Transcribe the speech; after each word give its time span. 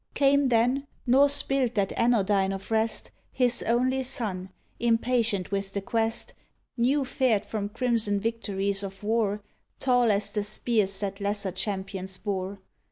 Came 0.15 0.47
then, 0.49 0.87
nor 1.05 1.29
spilt 1.29 1.75
that 1.75 1.93
anodyne 1.95 2.51
of 2.53 2.71
rest. 2.71 3.11
His 3.31 3.61
only 3.61 4.01
son, 4.01 4.49
impatient 4.79 5.51
with 5.51 5.73
the 5.73 5.81
quest. 5.83 6.33
New 6.75 7.05
fared 7.05 7.45
from 7.45 7.69
crimson 7.69 8.19
victories 8.19 8.81
of 8.81 9.03
war,— 9.03 9.43
Tall 9.79 10.09
as 10.09 10.31
the 10.31 10.43
spears 10.43 11.01
that 11.01 11.21
lesser 11.21 11.51
champions 11.51 12.17
bore. 12.17 12.59